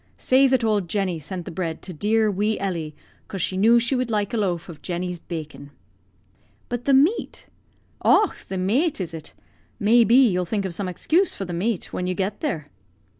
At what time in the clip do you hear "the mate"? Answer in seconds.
8.47-8.99, 11.45-11.93